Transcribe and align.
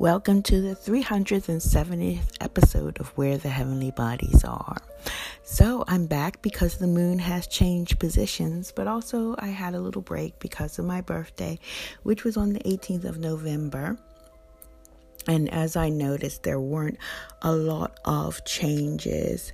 Welcome 0.00 0.42
to 0.44 0.62
the 0.62 0.74
370th 0.74 2.32
episode 2.40 2.98
of 3.00 3.08
Where 3.18 3.36
the 3.36 3.50
Heavenly 3.50 3.90
Bodies 3.90 4.42
Are. 4.44 4.78
So, 5.42 5.84
I'm 5.86 6.06
back 6.06 6.40
because 6.40 6.78
the 6.78 6.86
moon 6.86 7.18
has 7.18 7.46
changed 7.46 7.98
positions, 7.98 8.72
but 8.74 8.86
also 8.86 9.34
I 9.38 9.48
had 9.48 9.74
a 9.74 9.80
little 9.80 10.00
break 10.00 10.38
because 10.38 10.78
of 10.78 10.86
my 10.86 11.02
birthday, 11.02 11.58
which 12.02 12.24
was 12.24 12.38
on 12.38 12.54
the 12.54 12.60
18th 12.60 13.04
of 13.04 13.18
November. 13.18 13.98
And 15.28 15.52
as 15.52 15.76
I 15.76 15.90
noticed, 15.90 16.44
there 16.44 16.60
weren't 16.60 16.96
a 17.42 17.52
lot 17.52 17.98
of 18.06 18.42
changes 18.46 19.52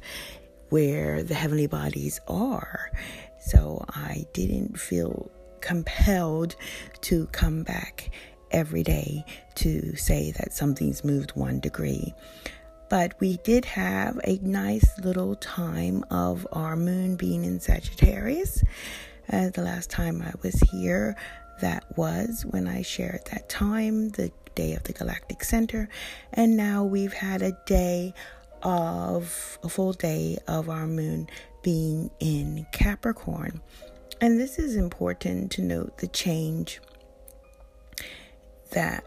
where 0.69 1.25
the 1.25 1.35
heavenly 1.35 1.67
bodies 1.67 2.21
are. 2.29 2.93
So, 3.41 3.85
I 3.89 4.27
didn't 4.33 4.79
feel 4.79 5.29
compelled 5.61 6.55
to 7.01 7.27
come 7.33 7.65
back 7.65 8.11
every 8.53 8.85
day 8.85 9.25
to 9.57 9.97
say 9.97 10.31
that 10.33 10.53
something's 10.53 11.05
moved 11.05 11.33
one 11.33 11.61
degree. 11.61 12.15
But 12.89 13.19
we 13.19 13.39
did 13.39 13.65
have 13.65 14.21
a 14.25 14.39
nice 14.43 14.99
little 15.01 15.35
time 15.37 16.05
of 16.11 16.47
our 16.53 16.77
moon 16.77 17.17
being 17.17 17.45
in 17.45 17.59
Sagittarius. 17.61 18.63
Uh, 19.33 19.51
the 19.51 19.63
last 19.63 19.91
time 19.91 20.23
I 20.23 20.33
was 20.43 20.55
here, 20.71 21.17
that 21.61 21.85
was 21.97 22.45
when 22.49 22.69
I 22.69 22.83
shared 22.83 23.23
that 23.31 23.49
time, 23.49 24.11
the 24.11 24.31
day 24.55 24.75
of 24.75 24.85
the 24.85 24.93
Galactic 24.93 25.43
Center. 25.43 25.89
And 26.33 26.57
now 26.57 26.85
we've 26.85 27.13
had 27.13 27.43
a 27.43 27.59
day 27.67 28.15
of 28.63 29.59
a 29.63 29.69
full 29.69 29.93
day 29.93 30.39
of 30.47 30.69
our 30.69 30.87
moon 30.87 31.29
being 31.63 32.11
in 32.21 32.67
Capricorn. 32.73 33.61
And 34.21 34.41
this 34.41 34.59
is 34.59 34.77
important 34.77 35.51
to 35.53 35.63
note 35.63 35.99
the 35.99 36.07
change 36.07 36.81
that 38.71 39.05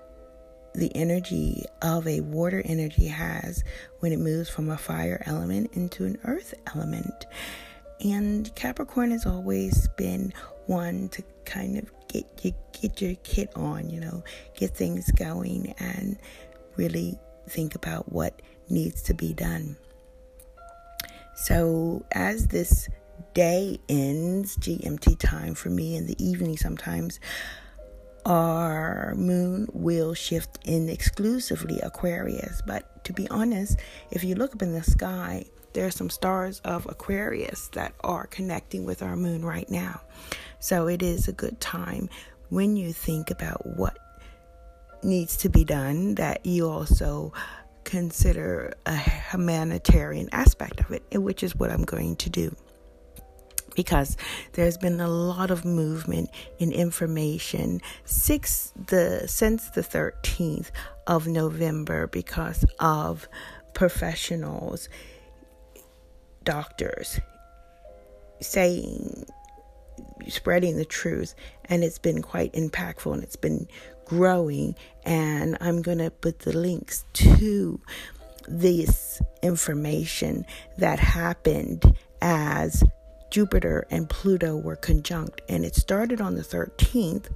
the 0.76 0.96
energy 0.96 1.66
of 1.82 2.08
a 2.08 2.22
water 2.22 2.62
energy 2.66 3.08
has 3.08 3.64
when 4.00 4.12
it 4.12 4.20
moves 4.20 4.50
from 4.50 4.70
a 4.70 4.78
fire 4.78 5.22
element 5.26 5.72
into 5.74 6.06
an 6.06 6.18
earth 6.24 6.54
element. 6.74 7.26
And 8.02 8.54
Capricorn 8.56 9.12
has 9.12 9.26
always 9.26 9.88
been 9.98 10.34
one 10.68 11.10
to 11.10 11.24
kind 11.46 11.78
of 11.78 11.92
get 12.08 12.26
you 12.44 12.54
get 12.80 13.02
your 13.02 13.16
kit 13.24 13.52
on, 13.56 13.90
you 13.90 14.00
know, 14.00 14.24
get 14.56 14.76
things 14.76 15.12
going 15.12 15.74
and 15.80 16.18
really 16.78 17.18
think 17.50 17.76
about 17.76 18.12
what 18.12 18.42
needs 18.70 19.02
to 19.04 19.14
be 19.14 19.34
done. 19.34 19.76
So 21.36 22.06
as 22.12 22.48
this 22.48 22.88
day 23.34 23.80
ends, 23.90 24.58
GMT 24.58 25.18
time 25.20 25.56
for 25.56 25.70
me 25.70 25.96
in 25.96 26.06
the 26.06 26.24
evening 26.24 26.58
sometimes, 26.58 27.20
our 28.30 29.16
moon 29.16 29.68
will 29.74 30.14
shift 30.14 30.60
in 30.64 30.88
exclusively 30.88 31.80
Aquarius. 31.82 32.62
But 32.66 33.04
to 33.06 33.12
be 33.12 33.28
honest, 33.30 33.80
if 34.12 34.24
you 34.24 34.36
look 34.36 34.54
up 34.54 34.62
in 34.62 34.72
the 34.72 34.84
sky, 34.84 35.46
there 35.74 35.88
are 35.88 35.92
some 35.92 36.12
stars 36.12 36.60
of 36.60 36.86
Aquarius 36.88 37.70
that 37.70 37.94
are 38.02 38.28
connecting 38.28 38.86
with 38.86 39.02
our 39.02 39.16
moon 39.16 39.44
right 39.44 39.70
now. 39.70 40.02
So 40.60 40.88
it 40.88 41.02
is 41.02 41.28
a 41.28 41.34
good 41.34 41.60
time 41.60 42.08
when 42.50 42.78
you 42.78 42.94
think 42.94 43.32
about 43.32 43.66
what 43.66 43.98
needs 45.04 45.36
to 45.38 45.50
be 45.50 45.64
done 45.64 46.16
that 46.16 46.46
you 46.46 46.70
also 46.70 47.34
consider 47.84 48.74
a 48.86 48.96
humanitarian 48.96 50.30
aspect 50.32 50.82
of 50.82 50.92
it, 50.92 51.04
which 51.18 51.42
is 51.42 51.56
what 51.56 51.72
I'm 51.72 51.84
going 51.84 52.16
to 52.18 52.30
do 52.30 52.56
because 53.80 54.18
there's 54.56 54.78
been 54.78 55.00
a 55.00 55.08
lot 55.08 55.50
of 55.50 55.64
movement 55.64 56.30
in 56.58 56.70
information 56.70 57.80
six 58.04 58.74
the 58.88 59.26
since 59.26 59.70
the 59.70 59.80
13th 59.80 60.70
of 61.08 61.28
November 61.28 62.06
because 62.08 62.66
of 62.82 63.26
professionals 63.74 64.90
doctors 66.44 67.22
saying 68.42 69.24
spreading 70.28 70.76
the 70.76 70.84
truth 70.84 71.34
and 71.70 71.82
it's 71.82 72.00
been 72.00 72.22
quite 72.22 72.52
impactful 72.52 73.14
and 73.14 73.24
it's 73.24 73.38
been 73.38 73.66
growing. 74.04 74.76
And 75.06 75.58
I'm 75.62 75.82
going 75.82 76.00
to 76.00 76.12
put 76.12 76.40
the 76.40 76.52
links 76.52 77.06
to 77.14 77.80
this 78.46 79.22
information 79.42 80.46
that 80.78 81.00
happened 81.00 81.96
as 82.22 82.84
Jupiter 83.30 83.86
and 83.90 84.10
Pluto 84.10 84.58
were 84.58 84.76
conjunct, 84.76 85.42
and 85.50 85.66
it 85.66 85.76
started 85.76 86.22
on 86.22 86.36
the 86.36 86.42
13th. 86.42 87.30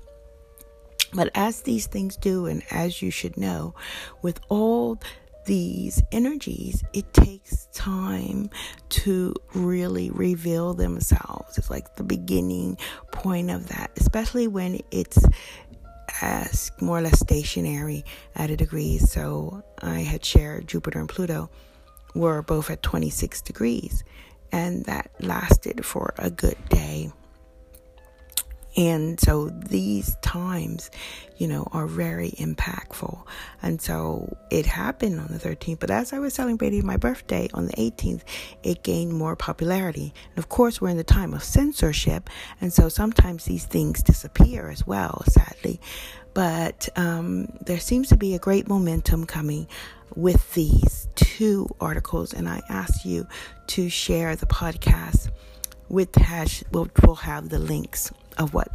But 1.13 1.29
as 1.35 1.61
these 1.61 1.85
things 1.85 2.15
do, 2.17 2.47
and 2.47 2.63
as 2.71 3.01
you 3.01 3.11
should 3.11 3.37
know, 3.37 3.75
with 4.21 4.39
all 4.49 4.99
these 5.45 6.01
energies, 6.11 6.83
it 6.93 7.13
takes 7.13 7.67
time 7.73 8.49
to 8.89 9.35
really 9.53 10.09
reveal 10.09 10.73
themselves. 10.73 11.57
It's 11.57 11.69
like 11.69 11.95
the 11.95 12.03
beginning 12.03 12.77
point 13.11 13.51
of 13.51 13.67
that, 13.67 13.91
especially 13.97 14.47
when 14.47 14.79
it's 14.91 15.19
as 16.21 16.71
more 16.79 16.99
or 16.99 17.01
less 17.01 17.19
stationary 17.19 18.03
at 18.35 18.49
a 18.49 18.57
degree. 18.57 18.97
So 18.97 19.63
I 19.81 19.99
had 19.99 20.23
shared 20.23 20.67
Jupiter 20.67 20.99
and 20.99 21.09
Pluto 21.09 21.49
were 22.15 22.41
both 22.41 22.69
at 22.69 22.83
26 22.83 23.41
degrees 23.41 24.03
and 24.53 24.85
that 24.85 25.09
lasted 25.19 25.83
for 25.83 26.13
a 26.17 26.29
good 26.29 26.57
day. 26.69 27.11
And 28.75 29.19
so 29.19 29.49
these 29.49 30.15
times, 30.21 30.89
you 31.37 31.47
know, 31.47 31.67
are 31.71 31.85
very 31.85 32.31
impactful. 32.31 33.23
And 33.61 33.79
so 33.79 34.35
it 34.49 34.65
happened 34.65 35.19
on 35.19 35.27
the 35.27 35.37
13th. 35.37 35.79
But 35.79 35.91
as 35.91 36.11
I 36.11 36.19
was 36.19 36.33
celebrating 36.33 36.85
my 36.85 36.97
birthday 36.97 37.49
on 37.53 37.67
the 37.67 37.73
18th, 37.73 38.23
it 38.63 38.83
gained 38.83 39.13
more 39.13 39.35
popularity. 39.35 40.13
And 40.29 40.39
of 40.39 40.49
course, 40.49 40.81
we're 40.81 40.89
in 40.89 40.97
the 40.97 41.03
time 41.03 41.35
of 41.35 41.43
censorship. 41.43 42.31
And 42.61 42.73
so 42.73 42.89
sometimes 42.89 43.45
these 43.45 43.65
things 43.65 44.01
disappear 44.01 44.69
as 44.69 44.87
well, 44.87 45.23
sadly. 45.27 45.79
But 46.33 46.89
um, 46.95 47.47
there 47.65 47.79
seems 47.79 48.09
to 48.09 48.17
be 48.17 48.33
a 48.33 48.39
great 48.39 48.67
momentum 48.67 49.25
coming 49.25 49.67
with 50.15 50.53
these 50.53 51.07
two 51.15 51.67
articles. 51.79 52.33
And 52.33 52.47
I 52.49 52.61
ask 52.69 53.05
you 53.05 53.27
to 53.67 53.89
share 53.89 54.35
the 54.35 54.45
podcast 54.45 55.29
with 55.89 56.15
hash, 56.15 56.63
we'll, 56.71 56.89
we'll 57.03 57.15
have 57.15 57.49
the 57.49 57.59
links 57.59 58.11
of 58.37 58.53
what 58.53 58.69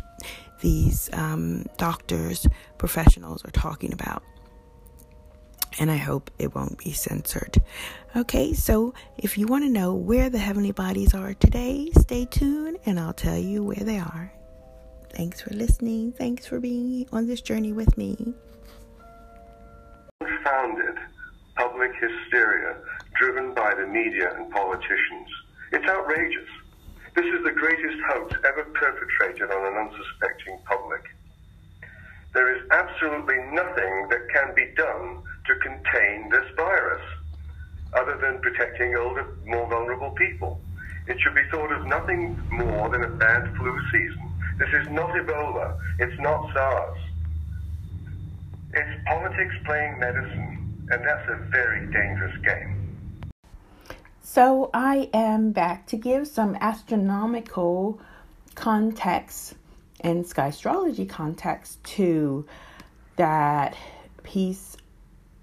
these 0.60 1.10
um, 1.12 1.66
doctors, 1.76 2.46
professionals 2.78 3.44
are 3.44 3.50
talking 3.50 3.92
about. 3.92 4.22
And 5.80 5.90
I 5.90 5.96
hope 5.96 6.30
it 6.38 6.54
won't 6.54 6.78
be 6.78 6.92
censored. 6.92 7.58
Okay, 8.16 8.52
so 8.52 8.94
if 9.16 9.38
you 9.38 9.46
want 9.46 9.64
to 9.64 9.70
know 9.70 9.94
where 9.94 10.28
the 10.28 10.38
heavenly 10.38 10.72
bodies 10.72 11.14
are 11.14 11.34
today, 11.34 11.90
stay 11.98 12.24
tuned 12.24 12.78
and 12.84 12.98
I'll 12.98 13.12
tell 13.12 13.38
you 13.38 13.62
where 13.62 13.76
they 13.76 13.98
are. 13.98 14.32
Thanks 15.12 15.40
for 15.40 15.52
listening. 15.54 16.12
Thanks 16.12 16.46
for 16.46 16.60
being 16.60 17.06
on 17.12 17.26
this 17.26 17.40
journey 17.40 17.72
with 17.72 17.96
me. 17.98 18.34
Founded 20.44 20.96
public 21.56 21.92
hysteria 22.00 22.76
driven 23.16 23.52
by 23.52 23.74
the 23.74 23.86
media 23.86 24.32
and 24.36 24.50
politicians. 24.52 25.28
It's 25.72 25.84
outrageous. 25.86 26.48
This 27.16 27.26
is 27.26 27.44
the 27.44 27.52
greatest 27.52 27.98
hoax 28.08 28.32
ever 28.46 28.64
perpetrated 28.64 29.50
on 29.50 29.66
an 29.66 29.88
unsuspecting 29.88 30.58
public. 30.64 31.02
There 32.32 32.54
is 32.54 32.62
absolutely 32.70 33.38
nothing 33.52 34.08
that 34.10 34.28
can 34.32 34.54
be 34.54 34.66
done 34.76 35.22
to 35.46 35.54
contain 35.56 36.28
this 36.30 36.44
virus 36.56 37.02
other 37.94 38.18
than 38.18 38.40
protecting 38.40 38.94
older, 38.96 39.26
more 39.46 39.68
vulnerable 39.68 40.10
people. 40.12 40.60
It 41.08 41.18
should 41.20 41.34
be 41.34 41.42
thought 41.50 41.72
of 41.72 41.86
nothing 41.86 42.38
more 42.50 42.88
than 42.90 43.02
a 43.02 43.08
bad 43.08 43.56
flu 43.56 43.76
season. 43.90 44.27
This 44.58 44.68
is 44.82 44.88
not 44.90 45.10
Ebola. 45.10 45.78
It's 45.98 46.20
not 46.20 46.52
SARS. 46.52 46.98
It's 48.74 49.04
politics 49.06 49.54
playing 49.64 49.98
medicine, 49.98 50.86
and 50.90 51.04
that's 51.04 51.28
a 51.28 51.36
very 51.50 51.86
dangerous 51.92 52.36
game. 52.44 53.28
So 54.22 54.70
I 54.74 55.08
am 55.14 55.52
back 55.52 55.86
to 55.86 55.96
give 55.96 56.28
some 56.28 56.56
astronomical 56.60 58.00
context 58.54 59.54
and 60.00 60.26
sky 60.26 60.48
astrology 60.48 61.06
context 61.06 61.82
to 61.84 62.46
that 63.16 63.76
piece 64.22 64.76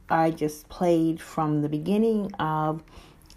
I 0.09 0.29
just 0.29 0.69
played 0.69 1.19
from 1.19 1.61
the 1.61 1.69
beginning 1.69 2.31
of 2.35 2.83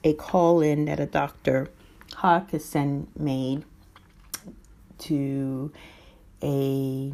a 0.05 0.13
call 0.13 0.61
in 0.61 0.85
that 0.85 1.01
a 1.01 1.07
Dr. 1.07 1.71
Hodkinson 2.13 3.07
made 3.19 3.65
to 4.99 5.73
a 6.43 7.13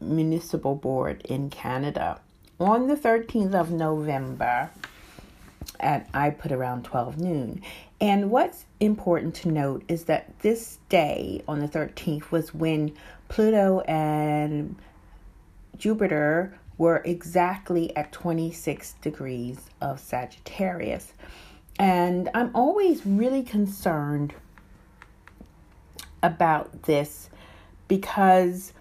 municipal 0.00 0.74
board 0.74 1.22
in 1.24 1.50
Canada 1.50 2.20
on 2.60 2.88
the 2.88 2.96
13th 2.96 3.54
of 3.54 3.70
November 3.70 4.70
at 5.80 6.08
I 6.12 6.30
put 6.30 6.52
around 6.52 6.84
12 6.84 7.18
noon. 7.18 7.62
And 8.00 8.30
what's 8.30 8.64
important 8.80 9.34
to 9.36 9.48
note 9.48 9.84
is 9.88 10.04
that 10.04 10.38
this 10.40 10.78
day 10.88 11.42
on 11.48 11.60
the 11.60 11.68
13th 11.68 12.30
was 12.30 12.54
when 12.54 12.94
Pluto 13.28 13.80
and 13.80 14.76
Jupiter 15.76 16.58
were 16.76 17.02
exactly 17.04 17.94
at 17.96 18.12
26 18.12 18.94
degrees 19.02 19.58
of 19.80 19.98
Sagittarius. 19.98 21.12
And 21.78 22.28
I'm 22.34 22.50
always 22.54 23.04
really 23.04 23.42
concerned 23.42 24.34
about 26.22 26.84
this 26.84 27.30
because 27.86 28.72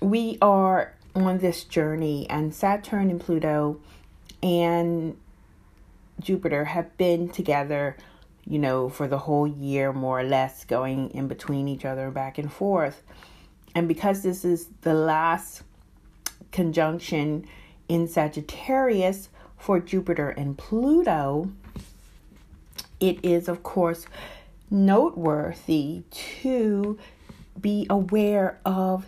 we 0.00 0.38
are 0.40 0.94
on 1.14 1.38
this 1.38 1.64
journey, 1.64 2.26
and 2.28 2.54
Saturn 2.54 3.10
and 3.10 3.20
Pluto 3.20 3.80
and 4.42 5.16
Jupiter 6.20 6.64
have 6.64 6.96
been 6.96 7.28
together, 7.28 7.96
you 8.44 8.58
know, 8.58 8.88
for 8.88 9.06
the 9.06 9.18
whole 9.18 9.46
year, 9.46 9.92
more 9.92 10.20
or 10.20 10.24
less, 10.24 10.64
going 10.64 11.10
in 11.10 11.28
between 11.28 11.68
each 11.68 11.84
other 11.84 12.10
back 12.10 12.38
and 12.38 12.52
forth. 12.52 13.02
And 13.74 13.86
because 13.88 14.22
this 14.22 14.44
is 14.44 14.68
the 14.82 14.94
last 14.94 15.62
conjunction 16.52 17.46
in 17.88 18.08
Sagittarius 18.08 19.28
for 19.56 19.80
Jupiter 19.80 20.30
and 20.30 20.56
Pluto, 20.58 21.50
it 23.00 23.18
is, 23.24 23.48
of 23.48 23.62
course, 23.62 24.06
noteworthy 24.70 26.02
to 26.42 26.98
be 27.60 27.86
aware 27.88 28.58
of 28.64 29.06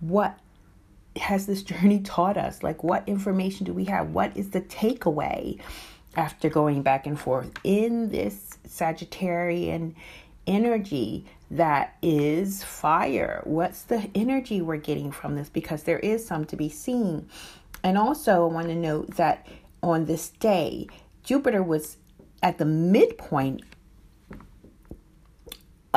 what 0.00 0.38
has 1.16 1.46
this 1.46 1.62
journey 1.62 2.00
taught 2.04 2.36
us? 2.36 2.62
Like, 2.62 2.82
what 2.82 3.08
information 3.08 3.66
do 3.66 3.72
we 3.72 3.84
have? 3.86 4.10
What 4.10 4.36
is 4.36 4.50
the 4.50 4.60
takeaway 4.60 5.60
after 6.16 6.48
going 6.48 6.82
back 6.82 7.06
and 7.06 7.18
forth 7.18 7.50
in 7.64 8.10
this 8.10 8.58
Sagittarian 8.66 9.94
energy 10.46 11.26
that 11.50 11.96
is 12.02 12.62
fire? 12.62 13.42
What's 13.44 13.82
the 13.82 14.10
energy 14.14 14.60
we're 14.60 14.76
getting 14.76 15.12
from 15.12 15.36
this? 15.36 15.48
Because 15.48 15.82
there 15.82 15.98
is 15.98 16.26
some 16.26 16.44
to 16.46 16.56
be 16.56 16.68
seen. 16.68 17.28
And 17.82 17.96
also, 17.96 18.48
I 18.48 18.52
want 18.52 18.68
to 18.68 18.74
note 18.74 19.16
that 19.16 19.46
on 19.82 20.06
this 20.06 20.30
day, 20.30 20.88
Jupiter 21.22 21.62
was 21.62 21.96
at 22.42 22.58
the 22.58 22.64
midpoint 22.64 23.62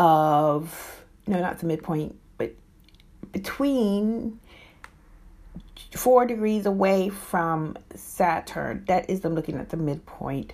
of, 0.01 1.03
no, 1.27 1.39
not 1.39 1.59
the 1.59 1.67
midpoint, 1.67 2.15
but 2.39 2.55
between 3.31 4.39
four 5.95 6.25
degrees 6.25 6.65
away 6.65 7.09
from 7.09 7.77
Saturn. 7.93 8.83
That 8.87 9.11
is, 9.11 9.23
I'm 9.23 9.35
looking 9.35 9.57
at 9.59 9.69
the 9.69 9.77
midpoint 9.77 10.53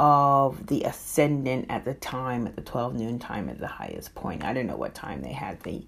of 0.00 0.66
the 0.66 0.82
ascendant 0.82 1.66
at 1.68 1.84
the 1.84 1.94
time, 1.94 2.48
at 2.48 2.56
the 2.56 2.62
12 2.62 2.96
noon 2.96 3.20
time, 3.20 3.48
at 3.48 3.60
the 3.60 3.68
highest 3.68 4.16
point. 4.16 4.42
I 4.42 4.52
don't 4.52 4.66
know 4.66 4.76
what 4.76 4.94
time 4.94 5.22
they 5.22 5.32
had 5.32 5.62
the 5.62 5.86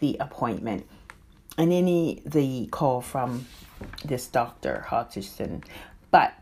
the 0.00 0.16
appointment. 0.20 0.86
And 1.56 1.72
any 1.72 2.22
the 2.26 2.66
call 2.66 3.00
from 3.00 3.46
this 4.04 4.26
Dr. 4.28 4.80
Hutchison. 4.82 5.64
But 6.10 6.32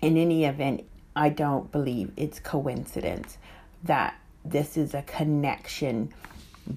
in 0.00 0.16
any 0.16 0.44
event, 0.46 0.84
I 1.14 1.28
don't 1.28 1.70
believe 1.70 2.12
it's 2.16 2.40
coincidence 2.40 3.38
that 3.84 4.19
this 4.44 4.76
is 4.76 4.94
a 4.94 5.02
connection 5.02 6.12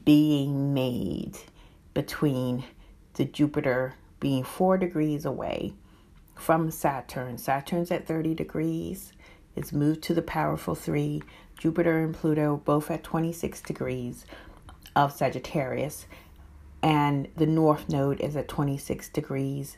being 0.06 0.74
made 0.74 1.38
between 1.94 2.64
the 3.14 3.26
Jupiter 3.26 3.96
being 4.20 4.44
four 4.44 4.78
degrees 4.78 5.26
away 5.26 5.74
from 6.36 6.72
Saturn. 6.72 7.38
Saturn's 7.38 7.92
at 7.92 8.08
30 8.08 8.34
degrees. 8.34 9.14
It's 9.56 9.72
moved 9.72 10.02
to 10.04 10.14
the 10.14 10.22
powerful 10.22 10.76
three. 10.76 11.22
Jupiter 11.58 12.00
and 12.00 12.14
Pluto 12.14 12.62
both 12.66 12.90
at 12.90 13.04
26 13.04 13.62
degrees 13.62 14.26
of 14.96 15.12
Sagittarius. 15.12 16.08
And 16.82 17.28
the 17.38 17.46
North 17.46 17.88
Node 17.88 18.20
is 18.20 18.36
at 18.36 18.48
26 18.48 19.10
degrees 19.10 19.78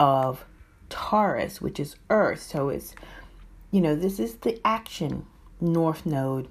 of 0.00 0.44
Taurus, 0.88 1.60
which 1.60 1.78
is 1.78 1.96
Earth. 2.08 2.42
So 2.42 2.68
it's, 2.68 2.94
you 3.70 3.80
know, 3.80 3.94
this 3.94 4.18
is 4.18 4.36
the 4.36 4.60
action 4.64 5.26
North 5.60 6.06
Node 6.06 6.48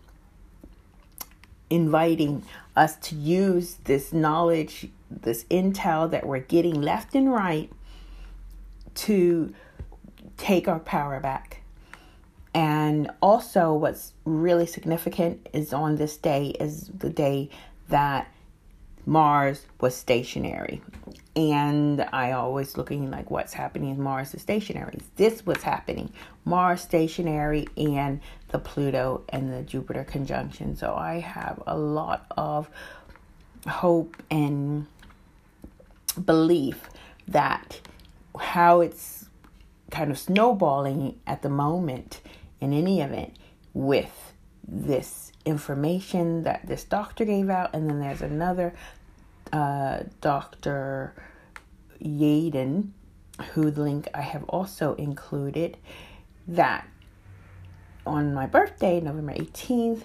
inviting 1.70 2.44
us 2.76 2.96
to 2.98 3.16
use 3.16 3.76
this 3.84 4.12
knowledge, 4.14 4.88
this 5.10 5.44
intel 5.46 6.10
that 6.12 6.26
we're 6.26 6.40
getting 6.40 6.82
left 6.82 7.16
and 7.16 7.32
right 7.32 7.72
to 8.96 9.54
take 10.38 10.68
our 10.68 10.80
power 10.80 11.20
back. 11.20 11.62
And 12.54 13.12
also, 13.22 13.74
what's 13.74 14.14
really 14.26 14.66
significant 14.66 15.48
is 15.54 15.72
on 15.72 15.98
this 15.98 16.18
day 16.18 16.56
is 16.60 16.88
the 16.88 17.10
day 17.10 17.50
that 17.90 18.32
Mars 19.06 19.66
was 19.80 19.96
stationary. 19.96 20.82
And 21.36 22.02
I 22.12 22.32
always 22.32 22.78
looking 22.78 23.10
like 23.10 23.32
what's 23.32 23.54
happening 23.54 23.92
in 23.92 24.02
Mars 24.02 24.34
is 24.34 24.42
stationary. 24.42 25.00
This 25.16 25.46
was 25.46 25.64
happening. 25.64 26.12
Mars 26.46 26.82
stationary 26.82 27.68
and 27.78 28.20
the 28.50 28.60
Pluto 28.60 29.24
and 29.30 29.54
the 29.54 29.64
Jupiter 29.64 30.04
conjunction. 30.04 30.76
So 30.76 30.94
I 30.96 31.20
have 31.20 31.62
a 31.66 31.78
lot 31.78 32.26
of 32.36 32.70
hope 33.68 34.22
and 34.30 34.88
belief 36.26 36.90
that 37.28 37.80
how 38.38 38.82
it's 38.82 39.30
kind 39.92 40.12
of 40.12 40.20
snowballing 40.20 41.20
at 41.26 41.42
the 41.42 41.50
moment 41.50 42.22
in 42.62 42.74
any 42.74 43.02
event 43.02 43.38
with 43.74 44.29
this 44.72 45.32
information 45.46 46.44
that 46.44 46.66
this 46.68 46.84
doctor 46.84 47.26
gave 47.26 47.50
out 47.50 47.74
and 47.74 47.90
then 47.90 48.00
there's 48.00 48.22
another 48.22 48.74
uh, 49.52 50.00
dr 50.22 51.14
Yeadon 52.02 52.90
who 53.54 53.72
the 53.72 53.82
link 53.82 54.08
i 54.14 54.22
have 54.22 54.44
also 54.46 54.94
included 54.96 55.78
that 56.48 56.88
on 58.10 58.34
my 58.34 58.48
birthday, 58.48 59.00
November 59.00 59.34
18th, 59.34 60.02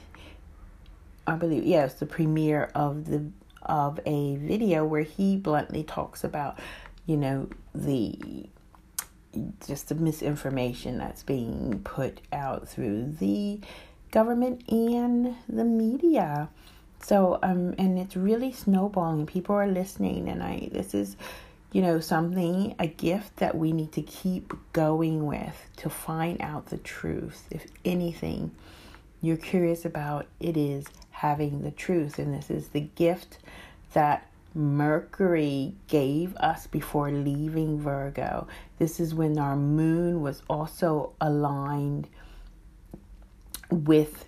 I 1.27 1.37
believe, 1.37 1.65
yeah, 1.65 1.87
the 1.87 2.07
premiere 2.07 2.71
of 2.75 3.07
the 3.07 3.31
of 3.63 3.99
a 4.05 4.37
video 4.37 4.85
where 4.85 5.03
he 5.03 5.39
bluntly 5.39 5.83
talks 5.83 6.23
about, 6.23 6.59
you 7.07 7.17
know, 7.17 7.49
the 7.75 8.47
just 9.67 9.89
the 9.89 9.95
misinformation 9.95 10.99
that's 10.99 11.23
being 11.23 11.81
put 11.83 12.21
out 12.31 12.69
through 12.69 13.15
the 13.19 13.59
government 14.19 14.57
and 14.69 15.35
the 15.49 15.65
media. 15.65 16.49
So 17.03 17.39
um 17.43 17.75
and 17.79 17.99
it's 17.99 18.17
really 18.17 18.53
snowballing. 18.53 19.27
People 19.27 19.55
are 19.57 19.73
listening 19.83 20.29
and 20.29 20.43
I 20.43 20.69
this 20.73 20.95
is 20.95 21.17
you 21.75 21.83
know, 21.83 21.99
something, 21.99 22.77
a 22.79 22.87
gift 22.87 23.39
that 23.39 23.57
we 23.57 23.73
need 23.73 23.91
to 23.91 24.03
keep 24.03 24.55
going 24.73 25.27
with 25.27 25.57
to 25.79 25.91
find 25.91 26.41
out 26.41 26.67
the 26.67 26.79
truth. 26.79 27.49
If 27.51 27.67
anything 27.85 28.53
you're 29.21 29.37
curious 29.37 29.85
about, 29.85 30.27
it 30.39 30.57
is 30.57 30.87
having 31.11 31.63
the 31.63 31.73
truth. 31.73 32.21
And 32.21 32.33
this 32.33 32.49
is 32.49 32.69
the 32.69 32.87
gift 32.95 33.39
that 33.93 34.31
Mercury 34.55 35.75
gave 35.89 36.37
us 36.37 36.69
before 36.69 37.11
leaving 37.11 37.81
Virgo. 37.81 38.47
This 38.79 39.01
is 39.01 39.13
when 39.13 39.37
our 39.37 39.57
moon 39.57 40.23
was 40.23 40.43
also 40.49 41.11
aligned 41.21 42.07
with 43.71 44.27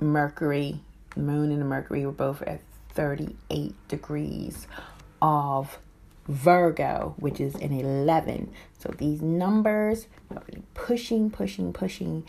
Mercury. 0.00 0.80
Moon 1.16 1.50
and 1.52 1.68
Mercury 1.68 2.06
were 2.06 2.12
both 2.12 2.42
at 2.42 2.60
38 2.94 3.74
degrees 3.88 4.66
of 5.20 5.78
Virgo, 6.26 7.14
which 7.18 7.40
is 7.40 7.54
an 7.56 7.72
11. 7.72 8.52
So 8.78 8.92
these 8.96 9.20
numbers 9.20 10.06
are 10.30 10.42
really 10.48 10.62
pushing, 10.74 11.30
pushing, 11.30 11.72
pushing, 11.72 12.24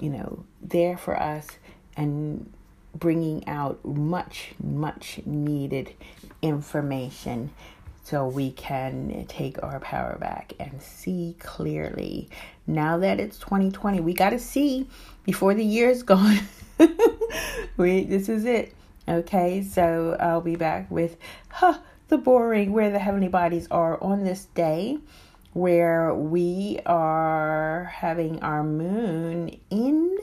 you 0.00 0.10
know, 0.10 0.44
there 0.60 0.96
for 0.96 1.20
us 1.20 1.46
and 1.96 2.52
bringing 2.94 3.46
out 3.48 3.84
much, 3.84 4.54
much 4.62 5.20
needed 5.24 5.94
information 6.42 7.50
so 8.02 8.26
we 8.26 8.50
can 8.52 9.24
take 9.28 9.62
our 9.62 9.78
power 9.80 10.16
back 10.18 10.54
and 10.58 10.82
see 10.82 11.36
clearly. 11.38 12.28
Now 12.66 12.98
that 12.98 13.20
it's 13.20 13.38
2020, 13.38 14.00
we 14.00 14.12
got 14.12 14.30
to 14.30 14.38
see 14.38 14.88
before 15.24 15.54
the 15.54 15.64
year's 15.64 16.02
gone. 16.02 16.40
we 17.76 18.04
this 18.04 18.28
is 18.28 18.44
it. 18.44 18.74
Okay, 19.08 19.62
so 19.62 20.16
I'll 20.18 20.40
be 20.40 20.56
back 20.56 20.90
with 20.90 21.16
huh 21.48 21.78
the 22.08 22.18
boring 22.18 22.72
where 22.72 22.90
the 22.90 22.98
heavenly 22.98 23.28
bodies 23.28 23.66
are 23.70 24.02
on 24.02 24.24
this 24.24 24.44
day 24.54 24.98
where 25.54 26.14
we 26.14 26.78
are 26.86 27.90
having 27.94 28.40
our 28.40 28.62
moon 28.62 29.58
in 29.70 30.18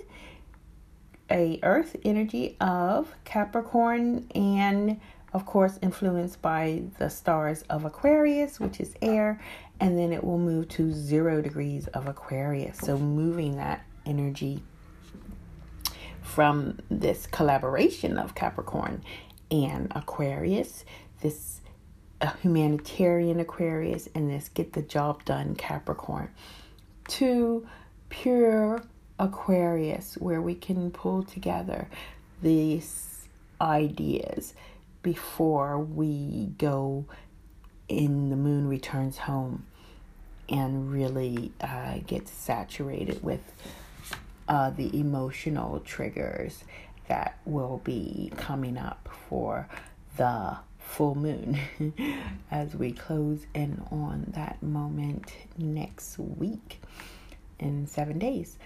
a 1.31 1.59
earth 1.61 1.95
energy 2.03 2.55
of 2.59 3.13
Capricorn 3.25 4.27
and 4.33 4.99
of 5.33 5.45
course 5.45 5.79
influenced 5.81 6.41
by 6.41 6.83
the 6.97 7.09
stars 7.09 7.63
of 7.69 7.85
Aquarius 7.85 8.59
which 8.59 8.79
is 8.79 8.95
air 9.01 9.39
and 9.79 9.97
then 9.97 10.11
it 10.11 10.23
will 10.23 10.39
move 10.39 10.67
to 10.69 10.91
0 10.91 11.41
degrees 11.41 11.87
of 11.87 12.07
Aquarius 12.07 12.77
so 12.77 12.97
moving 12.97 13.55
that 13.57 13.85
energy 14.05 14.61
from 16.21 16.77
this 16.89 17.25
collaboration 17.27 18.17
of 18.17 18.35
Capricorn 18.35 19.03
and 19.51 19.91
Aquarius 19.95 20.85
this 21.21 21.61
uh, 22.21 22.31
humanitarian 22.41 23.39
Aquarius, 23.39 24.09
and 24.13 24.29
this 24.29 24.49
get 24.49 24.73
the 24.73 24.81
job 24.81 25.23
done 25.25 25.55
Capricorn. 25.55 26.29
To 27.07 27.67
pure 28.09 28.83
Aquarius, 29.17 30.15
where 30.15 30.41
we 30.41 30.55
can 30.55 30.91
pull 30.91 31.23
together 31.23 31.89
these 32.41 33.27
ideas 33.61 34.53
before 35.01 35.79
we 35.79 36.51
go 36.57 37.05
in 37.87 38.29
the 38.29 38.35
moon 38.35 38.67
returns 38.67 39.17
home 39.17 39.65
and 40.47 40.91
really 40.91 41.51
uh, 41.61 41.97
get 42.05 42.27
saturated 42.27 43.23
with 43.23 43.41
uh, 44.47 44.69
the 44.71 44.99
emotional 44.99 45.79
triggers 45.81 46.63
that 47.07 47.39
will 47.45 47.81
be 47.83 48.31
coming 48.37 48.77
up 48.77 49.09
for 49.27 49.67
the 50.17 50.57
full 50.79 51.15
moon 51.15 51.59
as 52.51 52.75
we 52.75 52.91
close 52.91 53.45
in 53.53 53.81
on 53.91 54.25
that 54.35 54.61
moment 54.61 55.31
next 55.57 56.17
week 56.17 56.81
in 57.59 57.85
seven 57.85 58.17
days. 58.17 58.57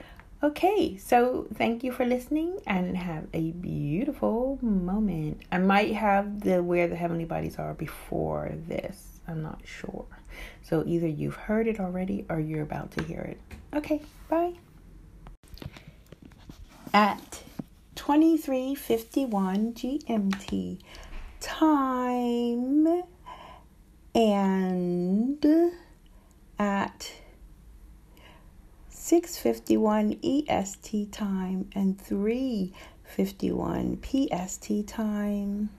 Okay, 0.43 0.97
so 0.97 1.47
thank 1.55 1.85
you 1.85 1.93
for 1.93 2.05
listening 2.05 2.59
and 2.67 2.97
have 2.97 3.27
a 3.33 3.51
beautiful 3.51 4.59
moment. 4.61 5.41
I 5.53 5.57
might 5.59 5.93
have 5.95 6.41
the 6.41 6.61
where 6.61 6.89
the 6.89 6.97
heavenly 6.97 7.23
bodies 7.23 7.57
are 7.57 7.73
before 7.73 8.51
this. 8.67 9.21
I'm 9.25 9.41
not 9.41 9.61
sure. 9.63 10.05
So 10.61 10.83
either 10.85 11.07
you've 11.07 11.37
heard 11.37 11.65
it 11.69 11.79
already 11.79 12.25
or 12.27 12.41
you're 12.41 12.61
about 12.61 12.91
to 12.97 13.03
hear 13.03 13.21
it. 13.21 13.39
Okay, 13.73 14.01
bye. 14.27 14.51
At 16.93 17.41
2351 17.95 19.73
GMT 19.75 20.79
time 21.39 23.03
and 24.13 25.45
at 26.59 27.13
651 29.05 30.17
EST 30.23 31.11
time 31.11 31.69
and 31.75 31.99
351 31.99 33.99
PST 34.01 34.87
time. 34.87 35.69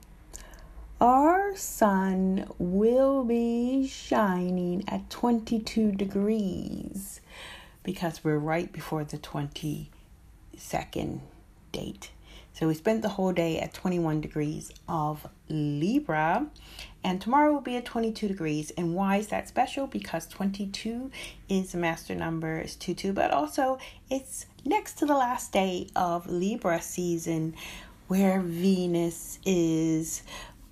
Our 1.00 1.56
sun 1.56 2.46
will 2.58 3.24
be 3.24 3.88
shining 3.88 4.84
at 4.88 5.08
22 5.08 5.92
degrees 5.92 7.22
because 7.82 8.22
we're 8.22 8.36
right 8.36 8.70
before 8.70 9.04
the 9.04 9.16
22nd 9.16 11.20
date. 11.72 12.10
So 12.52 12.68
we 12.68 12.74
spent 12.74 13.00
the 13.00 13.08
whole 13.08 13.32
day 13.32 13.58
at 13.58 13.72
21 13.72 14.20
degrees 14.20 14.70
of 14.86 15.26
Libra, 15.48 16.46
and 17.04 17.20
tomorrow 17.20 17.52
will 17.52 17.60
be 17.60 17.76
at 17.76 17.84
22 17.84 18.26
degrees. 18.26 18.72
And 18.78 18.94
why 18.94 19.16
is 19.16 19.28
that 19.28 19.46
special? 19.46 19.86
Because 19.86 20.26
22 20.26 21.10
is 21.50 21.74
a 21.74 21.76
master 21.76 22.14
number, 22.14 22.56
it's 22.56 22.74
2 22.76 22.94
2, 22.94 23.12
but 23.12 23.30
also 23.30 23.78
it's 24.10 24.46
next 24.64 24.94
to 24.98 25.06
the 25.06 25.14
last 25.14 25.52
day 25.52 25.88
of 25.94 26.26
Libra 26.26 26.80
season 26.80 27.54
where 28.08 28.40
Venus 28.40 29.38
is 29.44 30.22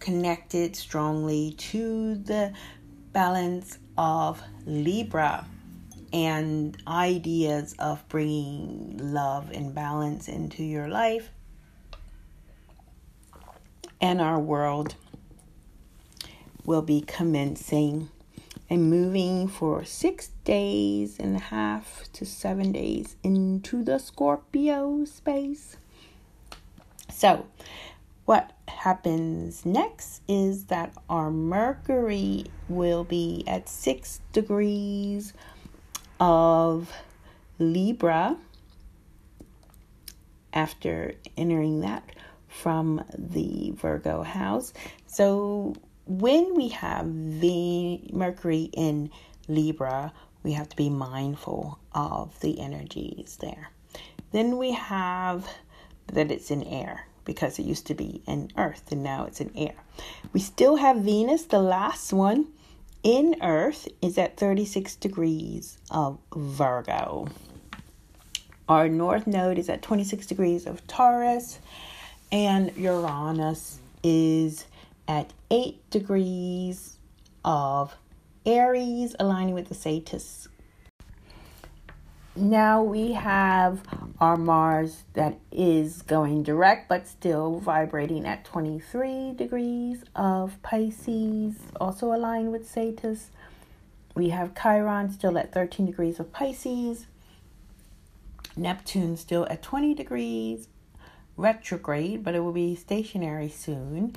connected 0.01 0.75
strongly 0.75 1.55
to 1.57 2.17
the 2.17 2.53
balance 3.13 3.79
of 3.99 4.43
Libra 4.65 5.47
and 6.15 6.77
ideas 6.87 7.75
of 7.79 8.07
bringing 8.09 8.99
love 8.99 9.51
and 9.51 9.75
balance 9.75 10.29
into 10.29 10.63
your 10.63 10.89
life 10.89 11.31
and 14.01 14.21
our 14.21 14.39
world 14.39 14.95
will 16.65 16.83
be 16.83 17.01
commencing 17.01 18.11
and 18.69 18.89
moving 18.89 19.49
for 19.49 19.85
six 19.85 20.29
days 20.45 21.19
and 21.19 21.37
a 21.37 21.41
half 21.41 22.05
to 22.13 22.25
seven 22.25 22.73
days 22.73 23.17
into 23.23 23.83
the 23.83 23.99
Scorpio 23.99 25.05
space. 25.05 25.77
So, 27.11 27.47
what 28.25 28.53
happens 28.69 29.67
next 29.67 30.23
is 30.29 30.65
that 30.67 30.95
our 31.09 31.31
Mercury 31.31 32.47
will 32.69 33.05
be 33.05 33.45
at 33.47 33.69
six 33.69 34.21
degrees 34.33 35.33
of 36.21 36.93
Libra 37.59 38.37
after 40.53 41.15
entering 41.37 41.81
that 41.81 42.05
from 42.49 43.05
the 43.17 43.73
Virgo 43.73 44.23
house. 44.23 44.73
So 45.07 45.75
when 46.07 46.55
we 46.55 46.69
have 46.69 47.07
the 47.41 48.01
Mercury 48.13 48.71
in 48.73 49.11
Libra, 49.49 50.13
we 50.43 50.53
have 50.53 50.69
to 50.69 50.77
be 50.77 50.91
mindful 50.91 51.79
of 51.93 52.39
the 52.41 52.61
energies 52.61 53.39
there. 53.41 53.71
Then 54.33 54.57
we 54.57 54.73
have 54.73 55.49
that 56.09 56.31
it's 56.31 56.51
in 56.51 56.63
air 56.65 57.07
because 57.25 57.59
it 57.59 57.65
used 57.65 57.87
to 57.87 57.95
be 57.95 58.23
in 58.27 58.51
earth 58.57 58.91
and 58.91 59.03
now 59.03 59.25
it's 59.25 59.41
in 59.41 59.53
air. 59.57 59.75
We 60.33 60.41
still 60.41 60.77
have 60.77 60.99
Venus, 60.99 61.45
the 61.45 61.61
last 61.61 62.13
one 62.13 62.49
in 63.03 63.37
earth 63.43 63.89
is 64.01 64.19
at 64.19 64.37
36 64.37 64.97
degrees 64.97 65.79
of 65.91 66.19
Virgo. 66.35 67.29
Our 68.69 68.89
north 68.89 69.27
node 69.27 69.59
is 69.59 69.69
at 69.69 69.83
26 69.83 70.27
degrees 70.27 70.67
of 70.67 70.87
Taurus 70.87 71.59
and 72.31 72.75
Uranus 72.77 73.79
is 74.03 74.67
at 75.09 75.33
8 75.51 75.91
degrees 75.91 76.97
of 77.45 77.97
Aries, 78.45 79.15
aligning 79.19 79.55
with 79.55 79.69
the 79.69 79.75
Sagittarius. 79.75 80.49
Now 82.35 82.83
we 82.83 83.13
have 83.13 83.83
our 84.19 84.39
Mars 84.39 85.03
that 85.13 85.39
is 85.51 86.01
going 86.01 86.43
direct 86.45 86.89
but 86.89 87.07
still 87.07 87.59
vibrating 87.59 88.25
at 88.25 88.45
23 88.47 89.35
degrees 89.35 90.03
of 90.17 90.61
Pisces, 90.63 91.57
also 91.79 92.15
aligned 92.15 92.51
with 92.51 92.67
Sagittarius. 92.67 93.31
We 94.15 94.31
have 94.31 94.55
Chiron 94.55 95.11
still 95.11 95.37
at 95.37 95.53
13 95.53 95.85
degrees 95.85 96.19
of 96.19 96.33
Pisces. 96.33 97.07
Neptune 98.57 99.17
still 99.17 99.47
at 99.51 99.63
20 99.63 99.95
degrees 99.95 100.69
retrograde, 101.37 102.23
but 102.23 102.35
it 102.35 102.41
will 102.41 102.53
be 102.53 102.75
stationary 102.75 103.49
soon, 103.49 104.15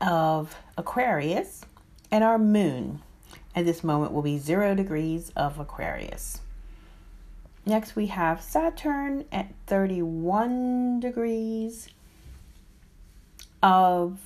of 0.00 0.56
Aquarius, 0.76 1.62
and 2.10 2.24
our 2.24 2.38
moon 2.38 3.02
at 3.54 3.64
this 3.64 3.82
moment 3.82 4.12
will 4.12 4.22
be 4.22 4.38
zero 4.38 4.74
degrees 4.74 5.32
of 5.36 5.58
Aquarius. 5.58 6.40
Next, 7.66 7.96
we 7.96 8.06
have 8.06 8.40
Saturn 8.40 9.24
at 9.30 9.52
31 9.66 11.00
degrees 11.00 11.88
of 13.62 14.18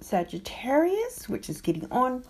Sagittarius, 0.00 1.28
which 1.28 1.48
is 1.48 1.60
getting 1.60 1.90
on. 1.90 2.24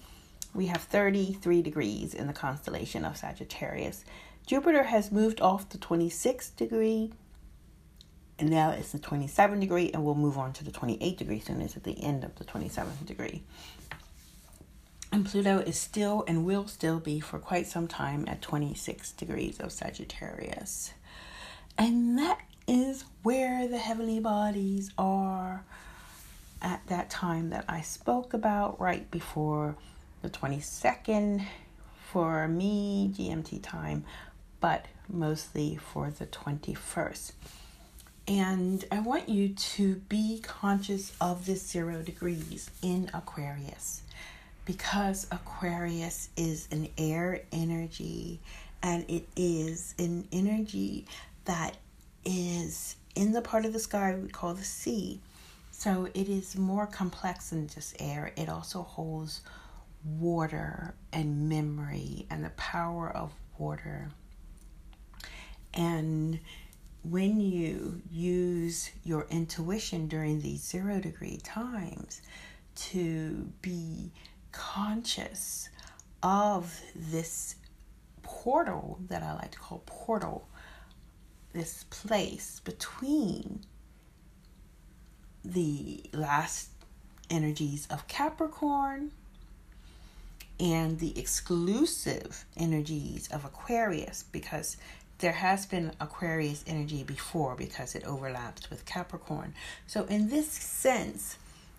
We 0.54 0.66
have 0.66 0.82
33 0.82 1.62
degrees 1.62 2.14
in 2.14 2.26
the 2.26 2.32
constellation 2.32 3.04
of 3.04 3.16
Sagittarius. 3.16 4.04
Jupiter 4.46 4.84
has 4.84 5.12
moved 5.12 5.40
off 5.40 5.68
the 5.68 5.78
26th 5.78 6.56
degree 6.56 7.12
and 8.40 8.50
now 8.50 8.70
it's 8.70 8.92
the 8.92 8.98
27 8.98 9.60
degree 9.60 9.90
and 9.92 10.04
we'll 10.04 10.14
move 10.14 10.38
on 10.38 10.52
to 10.54 10.64
the 10.64 10.70
28 10.70 11.16
degree 11.16 11.38
soon 11.38 11.60
it's 11.60 11.76
at 11.76 11.84
the 11.84 12.02
end 12.02 12.24
of 12.24 12.34
the 12.36 12.44
27th 12.44 13.06
degree 13.06 13.42
and 15.12 15.26
pluto 15.26 15.58
is 15.58 15.78
still 15.78 16.24
and 16.26 16.44
will 16.44 16.66
still 16.66 16.98
be 16.98 17.20
for 17.20 17.38
quite 17.38 17.66
some 17.66 17.86
time 17.86 18.24
at 18.26 18.42
26 18.42 19.12
degrees 19.12 19.60
of 19.60 19.70
sagittarius 19.70 20.92
and 21.78 22.18
that 22.18 22.40
is 22.66 23.04
where 23.22 23.68
the 23.68 23.78
heavenly 23.78 24.20
bodies 24.20 24.90
are 24.96 25.64
at 26.62 26.84
that 26.88 27.10
time 27.10 27.50
that 27.50 27.64
i 27.68 27.80
spoke 27.80 28.32
about 28.32 28.80
right 28.80 29.10
before 29.10 29.76
the 30.22 30.30
22nd 30.30 31.44
for 32.10 32.48
me 32.48 33.12
gmt 33.14 33.62
time 33.62 34.04
but 34.60 34.86
mostly 35.08 35.76
for 35.76 36.10
the 36.10 36.26
21st. 36.26 37.32
And 38.30 38.84
I 38.92 39.00
want 39.00 39.28
you 39.28 39.48
to 39.48 39.96
be 40.08 40.38
conscious 40.40 41.12
of 41.20 41.46
this 41.46 41.66
zero 41.66 42.00
degrees 42.00 42.70
in 42.80 43.10
Aquarius. 43.12 44.02
Because 44.64 45.26
Aquarius 45.32 46.28
is 46.36 46.68
an 46.70 46.90
air 46.96 47.42
energy 47.50 48.38
and 48.84 49.04
it 49.08 49.26
is 49.34 49.96
an 49.98 50.28
energy 50.30 51.06
that 51.46 51.76
is 52.24 52.94
in 53.16 53.32
the 53.32 53.42
part 53.42 53.64
of 53.64 53.72
the 53.72 53.80
sky 53.80 54.14
we 54.14 54.28
call 54.28 54.54
the 54.54 54.62
sea. 54.62 55.18
So 55.72 56.06
it 56.14 56.28
is 56.28 56.56
more 56.56 56.86
complex 56.86 57.50
than 57.50 57.66
just 57.66 57.96
air, 57.98 58.32
it 58.36 58.48
also 58.48 58.82
holds 58.82 59.40
water 60.04 60.94
and 61.12 61.48
memory 61.48 62.26
and 62.30 62.44
the 62.44 62.50
power 62.50 63.10
of 63.10 63.32
water. 63.58 64.12
And 65.74 66.38
when 67.02 67.40
you 67.40 68.02
use 68.10 68.90
your 69.04 69.26
intuition 69.30 70.06
during 70.06 70.40
these 70.40 70.62
zero 70.62 71.00
degree 71.00 71.38
times 71.42 72.20
to 72.74 73.50
be 73.62 74.12
conscious 74.52 75.68
of 76.22 76.80
this 76.94 77.56
portal 78.22 78.98
that 79.08 79.22
I 79.22 79.32
like 79.34 79.52
to 79.52 79.58
call 79.58 79.82
portal, 79.86 80.46
this 81.52 81.84
place 81.90 82.60
between 82.64 83.64
the 85.44 86.04
last 86.12 86.68
energies 87.30 87.86
of 87.90 88.06
Capricorn 88.08 89.12
and 90.58 90.98
the 90.98 91.18
exclusive 91.18 92.44
energies 92.56 93.28
of 93.32 93.44
Aquarius 93.44 94.24
because 94.30 94.76
there 95.20 95.32
has 95.32 95.66
been 95.66 95.92
Aquarius 96.00 96.64
energy 96.66 97.02
before 97.02 97.54
because 97.54 97.94
it 97.94 98.04
overlaps 98.04 98.68
with 98.70 98.84
Capricorn. 98.86 99.54
So, 99.86 100.04
in 100.04 100.28
this 100.28 100.50
sense, 100.50 101.38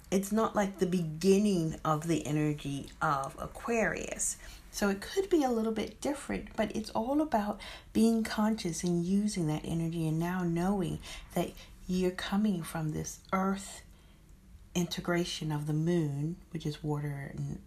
it's 0.10 0.32
not 0.32 0.56
like 0.56 0.80
the 0.80 0.86
beginning 0.86 1.76
of 1.84 2.08
the 2.08 2.26
energy 2.26 2.90
of 3.02 3.36
Aquarius. 3.40 4.38
So, 4.72 4.90
it 4.90 5.02
could 5.02 5.30
be 5.30 5.44
a 5.44 5.52
little 5.52 5.72
bit 5.72 6.00
different, 6.02 6.50
but 6.56 6.76
it's 6.76 6.92
all 6.92 7.22
about 7.22 7.60
being 7.94 8.24
conscious 8.24 8.84
and 8.84 9.04
using 9.04 9.48
that 9.48 9.66
energy 9.66 10.08
and 10.08 10.20
now 10.20 10.44
knowing 10.44 11.00
that 11.34 11.52
you're 11.88 12.12
coming 12.12 12.62
from 12.64 12.92
this 12.92 13.20
earth 13.34 13.82
integration 14.76 15.52
of 15.52 15.68
the 15.68 15.74
moon, 15.74 16.38
which 16.52 16.66
is 16.66 16.84
water 16.84 17.32
and, 17.36 17.60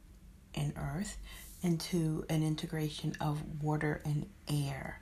and 0.54 0.73
earth, 0.76 1.19
into 1.62 2.25
an 2.28 2.43
integration 2.43 3.14
of 3.21 3.62
water 3.62 4.00
and 4.04 4.26
air. 4.49 5.00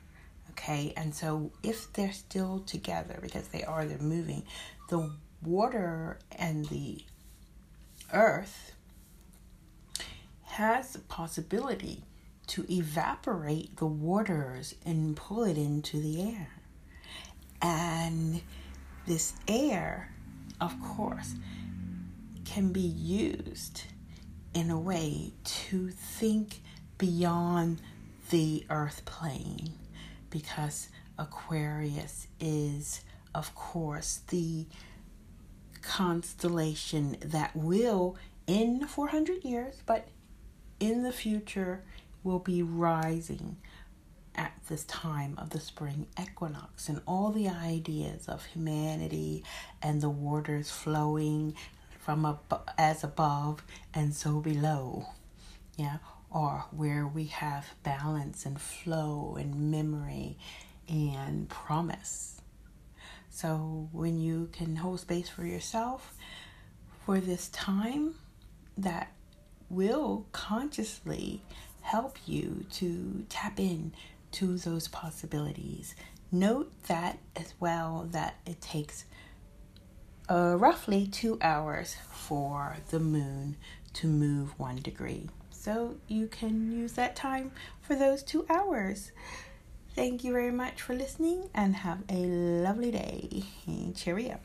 Okay, 0.62 0.92
and 0.96 1.12
so 1.12 1.50
if 1.64 1.92
they're 1.92 2.12
still 2.12 2.60
together, 2.60 3.18
because 3.20 3.48
they 3.48 3.64
are, 3.64 3.84
they're 3.84 3.98
moving, 3.98 4.44
the 4.90 5.10
water 5.42 6.20
and 6.30 6.66
the 6.66 7.04
earth 8.12 8.72
has 10.44 10.92
the 10.92 11.00
possibility 11.00 12.04
to 12.46 12.64
evaporate 12.70 13.76
the 13.78 13.86
waters 13.86 14.76
and 14.86 15.16
pull 15.16 15.42
it 15.42 15.58
into 15.58 16.00
the 16.00 16.22
air. 16.22 16.50
And 17.60 18.40
this 19.04 19.32
air, 19.48 20.12
of 20.60 20.80
course, 20.80 21.34
can 22.44 22.72
be 22.72 22.80
used 22.80 23.82
in 24.54 24.70
a 24.70 24.78
way 24.78 25.32
to 25.44 25.90
think 25.90 26.60
beyond 26.98 27.82
the 28.30 28.64
earth 28.70 29.04
plane 29.04 29.72
because 30.32 30.88
Aquarius 31.18 32.26
is, 32.40 33.02
of 33.34 33.54
course, 33.54 34.22
the 34.28 34.66
constellation 35.82 37.16
that 37.20 37.54
will, 37.54 38.16
in 38.46 38.86
400 38.86 39.44
years, 39.44 39.82
but 39.86 40.08
in 40.80 41.02
the 41.02 41.12
future, 41.12 41.84
will 42.24 42.38
be 42.38 42.62
rising 42.62 43.58
at 44.34 44.52
this 44.68 44.84
time 44.84 45.34
of 45.36 45.50
the 45.50 45.60
spring 45.60 46.06
equinox. 46.20 46.88
And 46.88 47.02
all 47.06 47.30
the 47.30 47.48
ideas 47.48 48.26
of 48.26 48.46
humanity 48.46 49.44
and 49.82 50.00
the 50.00 50.08
waters 50.08 50.70
flowing 50.70 51.54
from 51.98 52.24
ab- 52.24 52.70
as 52.78 53.04
above 53.04 53.62
and 53.92 54.14
so 54.14 54.40
below. 54.40 55.06
Yeah 55.76 55.98
or 56.32 56.64
where 56.70 57.06
we 57.06 57.26
have 57.26 57.74
balance 57.82 58.46
and 58.46 58.60
flow 58.60 59.36
and 59.38 59.70
memory 59.70 60.38
and 60.88 61.48
promise. 61.48 62.40
So, 63.28 63.88
when 63.92 64.20
you 64.20 64.50
can 64.52 64.76
hold 64.76 65.00
space 65.00 65.28
for 65.28 65.44
yourself 65.44 66.14
for 67.04 67.20
this 67.20 67.48
time, 67.48 68.14
that 68.76 69.12
will 69.68 70.26
consciously 70.32 71.42
help 71.80 72.18
you 72.26 72.64
to 72.72 73.24
tap 73.28 73.58
in 73.58 73.92
to 74.32 74.56
those 74.58 74.88
possibilities. 74.88 75.94
Note 76.30 76.72
that 76.86 77.18
as 77.36 77.54
well 77.60 78.08
that 78.12 78.36
it 78.46 78.60
takes 78.60 79.04
uh, 80.30 80.56
roughly 80.58 81.06
two 81.06 81.38
hours 81.42 81.96
for 82.10 82.76
the 82.90 83.00
moon 83.00 83.56
to 83.94 84.06
move 84.06 84.58
one 84.58 84.76
degree. 84.76 85.28
So 85.62 85.94
you 86.08 86.26
can 86.26 86.72
use 86.72 86.94
that 86.94 87.14
time 87.14 87.52
for 87.82 87.94
those 87.94 88.24
two 88.24 88.44
hours. 88.50 89.12
Thank 89.94 90.24
you 90.24 90.32
very 90.32 90.50
much 90.50 90.82
for 90.82 90.92
listening 90.92 91.50
and 91.54 91.76
have 91.76 92.00
a 92.08 92.16
lovely 92.16 92.90
day. 92.90 93.44
Cheerio. 93.94 94.40